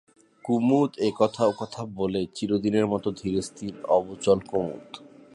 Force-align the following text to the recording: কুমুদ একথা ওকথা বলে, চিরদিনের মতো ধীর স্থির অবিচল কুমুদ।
কুমুদ 0.45 0.91
একথা 0.99 1.43
ওকথা 1.45 1.81
বলে, 1.95 2.21
চিরদিনের 2.35 2.85
মতো 2.87 3.07
ধীর 3.11 3.35
স্থির 3.41 3.73
অবিচল 3.89 4.39
কুমুদ। 4.47 4.87